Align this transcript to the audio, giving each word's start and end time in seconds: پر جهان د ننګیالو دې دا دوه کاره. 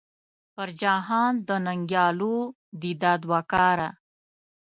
پر 0.53 0.69
جهان 0.81 1.33
د 1.47 1.49
ننګیالو 1.65 2.37
دې 2.81 2.91
دا 3.01 3.13
دوه 3.23 3.39
کاره. 3.51 3.89